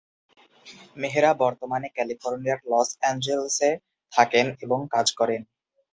মেহরা 0.97 1.31
বর্তমানে 1.41 1.87
ক্যালিফোর্নিয়ার 1.89 2.59
লস 2.65 2.89
অ্যাঞ্জেলেসে 2.99 3.71
থাকেন 4.13 4.45
এবং 4.61 4.79
কাজ 4.93 5.07
করেন। 5.19 5.41